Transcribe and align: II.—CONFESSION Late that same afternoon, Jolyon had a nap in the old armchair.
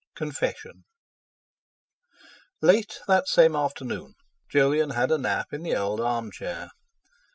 II.—CONFESSION 0.19 0.83
Late 2.59 3.01
that 3.07 3.27
same 3.27 3.55
afternoon, 3.55 4.15
Jolyon 4.49 4.89
had 4.95 5.11
a 5.11 5.19
nap 5.19 5.49
in 5.53 5.61
the 5.61 5.75
old 5.75 6.01
armchair. 6.01 6.71